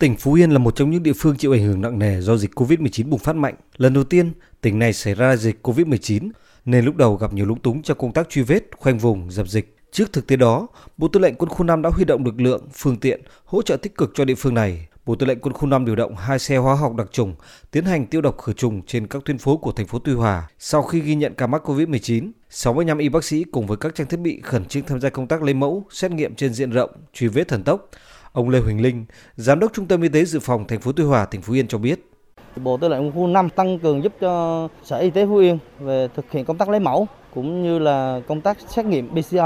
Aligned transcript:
Tỉnh 0.00 0.16
Phú 0.16 0.34
Yên 0.34 0.50
là 0.50 0.58
một 0.58 0.76
trong 0.76 0.90
những 0.90 1.02
địa 1.02 1.12
phương 1.12 1.36
chịu 1.36 1.52
ảnh 1.52 1.62
hưởng 1.62 1.80
nặng 1.80 1.98
nề 1.98 2.20
do 2.20 2.36
dịch 2.36 2.50
COVID-19 2.54 3.08
bùng 3.08 3.18
phát 3.18 3.36
mạnh. 3.36 3.54
Lần 3.76 3.94
đầu 3.94 4.04
tiên, 4.04 4.32
tỉnh 4.60 4.78
này 4.78 4.92
xảy 4.92 5.14
ra 5.14 5.36
dịch 5.36 5.58
COVID-19 5.62 6.30
nên 6.64 6.84
lúc 6.84 6.96
đầu 6.96 7.16
gặp 7.16 7.32
nhiều 7.32 7.46
lúng 7.46 7.60
túng 7.60 7.82
trong 7.82 7.98
công 7.98 8.12
tác 8.12 8.28
truy 8.28 8.42
vết, 8.42 8.62
khoanh 8.78 8.98
vùng, 8.98 9.30
dập 9.30 9.48
dịch. 9.48 9.76
Trước 9.92 10.12
thực 10.12 10.26
tế 10.26 10.36
đó, 10.36 10.66
Bộ 10.96 11.08
Tư 11.08 11.20
lệnh 11.20 11.34
Quân 11.34 11.48
khu 11.48 11.64
5 11.64 11.82
đã 11.82 11.90
huy 11.90 12.04
động 12.04 12.24
lực 12.24 12.40
lượng, 12.40 12.68
phương 12.74 12.96
tiện 12.96 13.20
hỗ 13.44 13.62
trợ 13.62 13.76
tích 13.76 13.94
cực 13.94 14.10
cho 14.14 14.24
địa 14.24 14.34
phương 14.34 14.54
này. 14.54 14.88
Bộ 15.06 15.14
Tư 15.14 15.26
lệnh 15.26 15.40
Quân 15.40 15.52
khu 15.52 15.66
5 15.66 15.84
điều 15.84 15.96
động 15.96 16.16
hai 16.16 16.38
xe 16.38 16.56
hóa 16.56 16.74
học 16.74 16.94
đặc 16.94 17.08
trùng 17.12 17.34
tiến 17.70 17.84
hành 17.84 18.06
tiêu 18.06 18.20
độc 18.20 18.38
khử 18.38 18.52
trùng 18.52 18.82
trên 18.86 19.06
các 19.06 19.24
tuyến 19.24 19.38
phố 19.38 19.56
của 19.56 19.72
thành 19.72 19.86
phố 19.86 19.98
Tuy 19.98 20.12
Hòa. 20.12 20.48
Sau 20.58 20.82
khi 20.82 21.00
ghi 21.00 21.14
nhận 21.14 21.34
ca 21.34 21.46
mắc 21.46 21.62
COVID-19, 21.64 22.30
65 22.50 22.98
y 22.98 23.08
bác 23.08 23.24
sĩ 23.24 23.44
cùng 23.44 23.66
với 23.66 23.76
các 23.76 23.94
trang 23.94 24.06
thiết 24.06 24.20
bị 24.20 24.40
khẩn 24.42 24.64
trương 24.64 24.84
tham 24.84 25.00
gia 25.00 25.08
công 25.08 25.26
tác 25.26 25.42
lấy 25.42 25.54
mẫu, 25.54 25.86
xét 25.90 26.10
nghiệm 26.10 26.34
trên 26.34 26.54
diện 26.54 26.70
rộng, 26.70 26.90
truy 27.12 27.28
vết 27.28 27.48
thần 27.48 27.62
tốc. 27.62 27.90
Ông 28.32 28.48
Lê 28.48 28.60
Huỳnh 28.60 28.82
Linh, 28.82 29.04
Giám 29.36 29.60
đốc 29.60 29.72
Trung 29.72 29.86
tâm 29.86 30.02
Y 30.02 30.08
tế 30.08 30.24
Dự 30.24 30.40
phòng 30.40 30.66
thành 30.66 30.80
phố 30.80 30.92
Tuy 30.92 31.04
Hòa, 31.04 31.24
tỉnh 31.24 31.42
Phú 31.42 31.52
Yên 31.52 31.68
cho 31.68 31.78
biết. 31.78 32.10
Bộ 32.56 32.76
Tư 32.76 32.88
lệnh 32.88 33.00
Quân 33.00 33.12
khu 33.12 33.26
5 33.26 33.50
tăng 33.50 33.78
cường 33.78 34.02
giúp 34.02 34.12
cho 34.20 34.68
Sở 34.84 34.98
Y 34.98 35.10
tế 35.10 35.26
Phú 35.26 35.36
Yên 35.36 35.58
về 35.78 36.08
thực 36.16 36.30
hiện 36.30 36.44
công 36.44 36.58
tác 36.58 36.68
lấy 36.68 36.80
mẫu 36.80 37.08
cũng 37.34 37.62
như 37.62 37.78
là 37.78 38.20
công 38.28 38.40
tác 38.40 38.58
xét 38.68 38.86
nghiệm 38.86 39.08
PCR. 39.08 39.36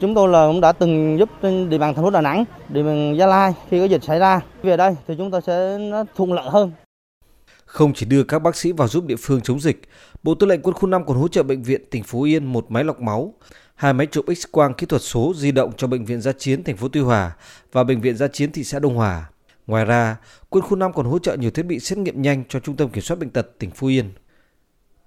Chúng 0.00 0.14
tôi 0.14 0.28
là 0.28 0.46
cũng 0.46 0.60
đã 0.60 0.72
từng 0.72 1.18
giúp 1.18 1.28
trên 1.42 1.70
địa 1.70 1.78
bàn 1.78 1.94
thành 1.94 2.04
phố 2.04 2.10
Đà 2.10 2.20
Nẵng, 2.20 2.44
địa 2.68 2.82
bàn 2.82 3.16
Gia 3.18 3.26
Lai 3.26 3.54
khi 3.70 3.80
có 3.80 3.84
dịch 3.84 4.04
xảy 4.04 4.18
ra. 4.18 4.40
Về 4.62 4.76
đây 4.76 4.96
thì 5.06 5.14
chúng 5.18 5.30
ta 5.30 5.40
sẽ 5.40 5.78
nó 5.78 6.04
thuận 6.16 6.32
lợi 6.32 6.46
hơn. 6.48 6.72
Không 7.64 7.92
chỉ 7.94 8.06
đưa 8.06 8.24
các 8.24 8.38
bác 8.38 8.56
sĩ 8.56 8.72
vào 8.72 8.88
giúp 8.88 9.04
địa 9.04 9.16
phương 9.18 9.40
chống 9.40 9.60
dịch, 9.60 9.80
Bộ 10.22 10.34
Tư 10.34 10.46
lệnh 10.46 10.62
Quân 10.62 10.74
khu 10.74 10.88
5 10.88 11.06
còn 11.06 11.16
hỗ 11.16 11.28
trợ 11.28 11.42
bệnh 11.42 11.62
viện 11.62 11.82
tỉnh 11.90 12.02
Phú 12.02 12.22
Yên 12.22 12.44
một 12.44 12.70
máy 12.70 12.84
lọc 12.84 13.00
máu, 13.00 13.34
hai 13.82 13.92
máy 13.92 14.06
chụp 14.06 14.24
X-quang 14.26 14.74
kỹ 14.74 14.86
thuật 14.86 15.02
số 15.02 15.32
di 15.36 15.52
động 15.52 15.72
cho 15.76 15.86
bệnh 15.86 16.04
viện 16.04 16.20
Gia 16.20 16.32
Chiến 16.32 16.64
thành 16.64 16.76
phố 16.76 16.88
Tuy 16.88 17.00
Hòa 17.00 17.36
và 17.72 17.84
bệnh 17.84 18.00
viện 18.00 18.16
Gia 18.16 18.28
Chiến 18.28 18.52
thị 18.52 18.64
xã 18.64 18.78
Đông 18.78 18.94
Hòa. 18.94 19.30
Ngoài 19.66 19.84
ra, 19.84 20.16
quân 20.50 20.64
khu 20.64 20.76
5 20.76 20.92
còn 20.92 21.06
hỗ 21.06 21.18
trợ 21.18 21.36
nhiều 21.36 21.50
thiết 21.50 21.62
bị 21.62 21.78
xét 21.78 21.98
nghiệm 21.98 22.22
nhanh 22.22 22.44
cho 22.48 22.60
Trung 22.60 22.76
tâm 22.76 22.88
Kiểm 22.88 23.02
soát 23.02 23.18
Bệnh 23.18 23.30
tật 23.30 23.58
tỉnh 23.58 23.70
Phú 23.70 23.86
Yên. 23.86 24.10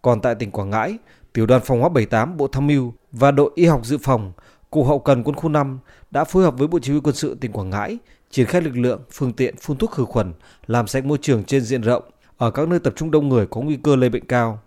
Còn 0.02 0.22
tại 0.22 0.36
tỉnh 0.36 0.52
Quảng 0.52 0.70
Ngãi, 0.70 0.98
Tiểu 1.34 1.46
đoàn 1.46 1.62
phòng 1.66 1.80
hóa 1.80 1.90
78 1.90 2.38
Bộ 2.38 2.48
Tham 2.48 2.68
mưu 2.68 2.94
và 3.12 3.32
đội 3.32 3.52
y 3.56 3.66
học 3.66 3.86
dự 3.86 3.98
phòng, 3.98 4.32
Cục 4.70 4.88
hậu 4.88 5.00
cần 5.00 5.24
quân 5.24 5.36
khu 5.36 5.50
5 5.50 5.80
đã 6.12 6.24
phối 6.24 6.44
hợp 6.44 6.58
với 6.58 6.68
Bộ 6.68 6.80
Chỉ 6.82 6.92
huy 6.92 7.02
quân 7.04 7.16
sự 7.16 7.38
tỉnh 7.42 7.52
Quảng 7.52 7.70
Ngãi 7.70 7.98
triển 8.30 8.46
khai 8.46 8.62
lực 8.62 8.78
lượng, 8.78 9.02
phương 9.12 9.34
tiện 9.34 9.56
phun 9.58 9.78
thuốc 9.78 9.92
khử 9.92 10.06
khuẩn, 10.06 10.34
làm 10.68 10.88
sạch 10.88 11.06
môi 11.06 11.18
trường 11.22 11.44
trên 11.44 11.62
diện 11.62 11.82
rộng 11.82 12.04
ở 12.38 12.52
các 12.52 12.68
nơi 12.68 12.80
tập 12.80 12.94
trung 12.96 13.12
đông 13.12 13.30
người 13.30 13.48
có 13.48 13.62
nguy 13.62 13.78
cơ 13.84 13.96
lây 13.96 14.10
bệnh 14.10 14.26
cao. 14.26 14.60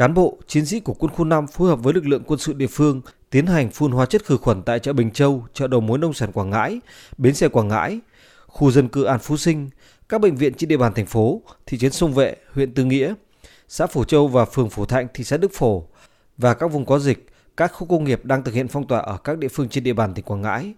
Cán 0.00 0.14
bộ, 0.14 0.38
chiến 0.46 0.66
sĩ 0.66 0.80
của 0.80 0.94
quân 0.94 1.12
khu 1.12 1.24
5 1.24 1.46
phối 1.46 1.68
hợp 1.68 1.82
với 1.82 1.94
lực 1.94 2.06
lượng 2.06 2.22
quân 2.26 2.38
sự 2.38 2.52
địa 2.52 2.66
phương 2.66 3.00
tiến 3.30 3.46
hành 3.46 3.70
phun 3.70 3.92
hóa 3.92 4.06
chất 4.06 4.24
khử 4.24 4.36
khuẩn 4.36 4.62
tại 4.62 4.78
chợ 4.78 4.92
Bình 4.92 5.10
Châu, 5.10 5.46
chợ 5.54 5.66
đầu 5.66 5.80
mối 5.80 5.98
nông 5.98 6.12
sản 6.12 6.32
Quảng 6.32 6.50
Ngãi, 6.50 6.80
bến 7.18 7.34
xe 7.34 7.48
Quảng 7.48 7.68
Ngãi, 7.68 8.00
khu 8.46 8.70
dân 8.70 8.88
cư 8.88 9.04
An 9.04 9.18
Phú 9.18 9.36
Sinh, 9.36 9.70
các 10.08 10.20
bệnh 10.20 10.36
viện 10.36 10.54
trên 10.54 10.68
địa 10.68 10.76
bàn 10.76 10.92
thành 10.94 11.06
phố, 11.06 11.42
thị 11.66 11.78
trấn 11.78 11.92
Sông 11.92 12.14
Vệ, 12.14 12.36
huyện 12.54 12.74
Tư 12.74 12.84
Nghĩa, 12.84 13.14
xã 13.68 13.86
Phổ 13.86 14.04
Châu 14.04 14.28
và 14.28 14.44
phường 14.44 14.70
Phổ 14.70 14.84
Thạnh, 14.84 15.06
thị 15.14 15.24
xã 15.24 15.36
Đức 15.36 15.50
Phổ 15.54 15.86
và 16.38 16.54
các 16.54 16.66
vùng 16.66 16.84
có 16.84 16.98
dịch, 16.98 17.26
các 17.56 17.72
khu 17.72 17.86
công 17.86 18.04
nghiệp 18.04 18.24
đang 18.24 18.44
thực 18.44 18.54
hiện 18.54 18.68
phong 18.68 18.86
tỏa 18.86 19.00
ở 19.00 19.16
các 19.24 19.38
địa 19.38 19.48
phương 19.48 19.68
trên 19.68 19.84
địa 19.84 19.92
bàn 19.92 20.14
tỉnh 20.14 20.24
Quảng 20.24 20.42
Ngãi. 20.42 20.74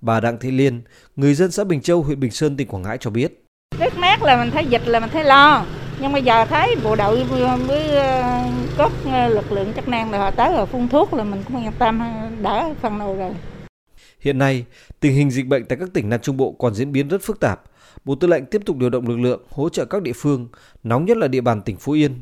Bà 0.00 0.20
Đặng 0.20 0.38
Thị 0.38 0.50
Liên, 0.50 0.82
người 1.16 1.34
dân 1.34 1.50
xã 1.50 1.64
Bình 1.64 1.80
Châu, 1.80 2.02
huyện 2.02 2.20
Bình 2.20 2.30
Sơn, 2.30 2.56
tỉnh 2.56 2.68
Quảng 2.68 2.82
Ngãi 2.82 2.98
cho 2.98 3.10
biết. 3.10 3.44
Trước 3.78 3.96
mát 3.96 4.22
là 4.22 4.44
mình 4.44 4.50
thấy 4.50 4.66
dịch 4.66 4.82
là 4.86 5.00
mình 5.00 5.10
thấy 5.12 5.24
lo, 5.24 5.66
nhưng 6.00 6.12
bây 6.12 6.22
giờ 6.22 6.44
thấy 6.44 6.76
bộ 6.84 6.96
đội 6.96 7.24
với 7.24 7.42
có 8.78 8.90
các 9.04 9.28
lực 9.28 9.52
lượng 9.52 9.72
chức 9.76 9.88
năng 9.88 10.10
là 10.10 10.18
họ 10.18 10.30
tới 10.30 10.52
rồi 10.52 10.66
phun 10.66 10.88
thuốc 10.88 11.14
là 11.14 11.24
mình 11.24 11.42
cũng 11.48 11.62
yên 11.62 11.72
tâm 11.78 12.00
ờ, 12.00 12.30
đỡ 12.42 12.74
phần 12.82 12.98
nào 12.98 13.16
rồi. 13.16 13.32
Hiện 14.20 14.38
nay, 14.38 14.64
tình 15.00 15.12
hình 15.12 15.30
dịch 15.30 15.46
bệnh 15.46 15.64
tại 15.64 15.78
các 15.80 15.88
tỉnh 15.94 16.08
Nam 16.08 16.20
Trung 16.22 16.36
Bộ 16.36 16.52
còn 16.52 16.74
diễn 16.74 16.92
biến 16.92 17.08
rất 17.08 17.22
phức 17.22 17.40
tạp. 17.40 17.62
Bộ 18.04 18.14
Tư 18.14 18.28
lệnh 18.28 18.46
tiếp 18.46 18.62
tục 18.66 18.76
điều 18.76 18.90
động 18.90 19.08
lực 19.08 19.18
lượng 19.18 19.42
hỗ 19.50 19.68
trợ 19.68 19.84
các 19.84 20.02
địa 20.02 20.12
phương, 20.12 20.48
nóng 20.82 21.04
nhất 21.04 21.16
là 21.16 21.28
địa 21.28 21.40
bàn 21.40 21.62
tỉnh 21.62 21.76
Phú 21.76 21.92
Yên. 21.92 22.20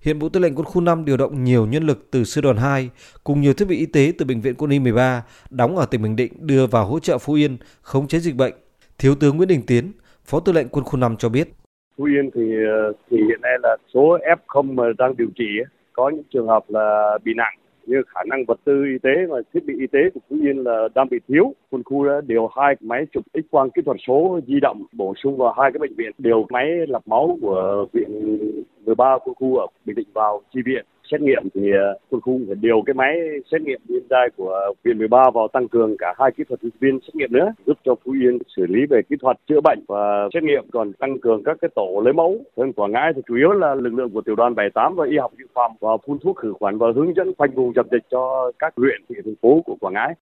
Hiện 0.00 0.18
Bộ 0.18 0.28
Tư 0.28 0.40
lệnh 0.40 0.54
Quân 0.54 0.64
khu 0.64 0.80
5 0.80 1.04
điều 1.04 1.16
động 1.16 1.44
nhiều 1.44 1.66
nhân 1.66 1.86
lực 1.86 2.08
từ 2.10 2.24
sư 2.24 2.40
đoàn 2.40 2.56
2 2.56 2.90
cùng 3.24 3.40
nhiều 3.40 3.54
thiết 3.54 3.68
bị 3.68 3.78
y 3.78 3.86
tế 3.86 4.12
từ 4.18 4.24
bệnh 4.24 4.40
viện 4.40 4.54
Quân 4.54 4.70
y 4.70 4.78
13 4.78 5.22
đóng 5.50 5.76
ở 5.76 5.86
tỉnh 5.86 6.02
Bình 6.02 6.16
Định 6.16 6.32
đưa 6.38 6.66
vào 6.66 6.86
hỗ 6.86 7.00
trợ 7.00 7.18
Phú 7.18 7.32
Yên 7.32 7.58
khống 7.82 8.08
chế 8.08 8.18
dịch 8.18 8.34
bệnh. 8.34 8.54
Thiếu 8.98 9.14
tướng 9.14 9.36
Nguyễn 9.36 9.48
Đình 9.48 9.62
Tiến, 9.66 9.92
Phó 10.24 10.40
Tư 10.40 10.52
lệnh 10.52 10.68
Quân 10.68 10.84
khu 10.84 10.96
5 10.96 11.16
cho 11.16 11.28
biết. 11.28 11.59
Phú 12.00 12.06
Yên 12.06 12.30
thì 12.34 12.56
ờ, 12.66 12.92
thì 13.10 13.16
hiện 13.16 13.40
nay 13.42 13.52
là 13.62 13.76
số 13.94 14.18
F0 14.18 14.74
mà 14.74 14.84
đang 14.98 15.16
điều 15.16 15.28
trị 15.36 15.44
có 15.92 16.08
những 16.08 16.22
trường 16.30 16.46
hợp 16.46 16.64
là 16.68 17.18
bị 17.24 17.34
nặng 17.36 17.54
như 17.86 18.02
khả 18.06 18.20
năng 18.26 18.44
vật 18.44 18.60
tư 18.64 18.84
y 18.84 18.98
tế 19.02 19.10
và 19.28 19.40
thiết 19.54 19.60
bị 19.66 19.74
y 19.78 19.86
tế 19.86 19.98
của 20.14 20.20
Phú 20.30 20.36
Yên 20.42 20.56
là 20.64 20.88
đang 20.94 21.08
bị 21.08 21.18
thiếu. 21.28 21.54
Quân 21.70 21.82
khu 21.84 22.06
đã 22.06 22.20
điều 22.26 22.50
hai 22.56 22.76
máy 22.80 23.06
chụp 23.12 23.24
X 23.34 23.38
quang 23.50 23.70
kỹ 23.70 23.82
thuật 23.84 23.96
số 24.06 24.40
di 24.46 24.60
động 24.60 24.82
bổ 24.92 25.14
sung 25.22 25.36
vào 25.36 25.54
hai 25.58 25.70
cái 25.72 25.78
bệnh 25.78 25.94
viện, 25.94 26.10
điều 26.18 26.46
máy 26.50 26.66
lọc 26.88 27.08
máu 27.08 27.38
của 27.42 27.86
viện 27.92 28.38
13 28.86 29.18
quân 29.24 29.34
khu 29.34 29.56
ở 29.56 29.66
Bình 29.84 29.96
Định 29.96 30.08
vào 30.14 30.42
chi 30.54 30.60
viện 30.64 30.84
xét 31.10 31.20
nghiệm 31.20 31.42
thì 31.54 31.72
ờ, 31.72 31.98
quân 32.10 32.20
khu 32.20 32.40
phải 32.46 32.56
điều 32.60 32.82
cái 32.86 32.94
máy 32.94 33.18
xét 33.52 33.62
nghiệm 33.62 33.80
hiện 33.88 34.02
đại 34.10 34.28
của 34.36 34.74
viện 34.84 34.98
13 34.98 35.30
vào 35.34 35.48
tăng 35.48 35.68
cường 35.68 35.96
cả 35.98 36.14
hai 36.18 36.30
kỹ 36.36 36.44
thuật 36.48 36.60
viên 36.80 36.98
xét 37.00 37.14
nghiệm 37.14 37.32
nữa, 37.32 37.52
giúp 37.66 37.78
cho 37.84 37.94
Phú 38.04 38.12
Yên 38.12 38.38
xử 38.56 38.66
lý 38.66 38.80
về 38.90 39.00
kỹ 39.08 39.16
thuật 39.20 39.36
chữa 39.48 39.60
bệnh 39.60 39.78
và 39.88 40.28
xét 40.34 40.42
nghiệm, 40.42 40.64
còn 40.72 40.92
tăng 40.92 41.18
cường 41.18 41.42
các 41.44 41.56
cái 41.60 41.70
tổ 41.74 42.02
lấy 42.04 42.12
mẫu. 42.12 42.38
Hơn 42.56 42.72
Quảng 42.72 42.92
Ngãi 42.92 43.12
thì 43.16 43.22
chủ 43.28 43.36
yếu 43.36 43.50
là 43.52 43.74
lực 43.74 43.94
lượng 43.94 44.10
của 44.10 44.20
tiểu 44.20 44.34
đoàn 44.36 44.54
78 44.54 44.94
và 44.94 45.06
y 45.06 45.18
học 45.18 45.32
dự 45.38 45.46
phòng 45.54 45.72
và 45.80 45.90
phun 46.06 46.18
thuốc 46.18 46.36
khử 46.36 46.52
khuẩn 46.52 46.78
và 46.78 46.86
hướng 46.94 47.14
dẫn 47.16 47.32
khoanh 47.38 47.50
vùng 47.50 47.72
dập 47.76 47.86
dịch 47.92 48.02
cho 48.10 48.52
các 48.58 48.72
huyện, 48.76 49.02
thị 49.08 49.14
thành 49.24 49.34
phố 49.42 49.62
của 49.66 49.76
Quảng 49.80 49.94
Ngãi. 49.94 50.14